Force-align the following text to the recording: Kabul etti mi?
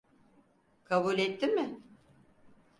Kabul 0.87 1.17
etti 1.25 1.47
mi? 1.55 1.65